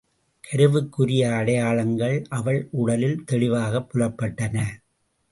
கருவுக்குரிய 0.43 1.31
அடையாளங்கள் 1.31 2.25
அவள் 2.29 2.67
உடலில் 2.71 3.23
தெளிவாகப் 3.25 3.89
புலப்பட்டன. 3.89 4.57